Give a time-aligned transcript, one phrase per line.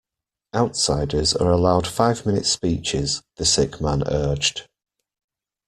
[0.55, 4.67] Outsiders are allowed five minute speeches, the sick man urged.